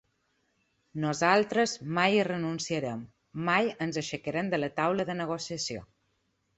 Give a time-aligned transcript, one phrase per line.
[1.03, 3.05] Nosaltres mai hi renunciarem,
[3.53, 5.91] mai ens aixecarem de la taula de negociació.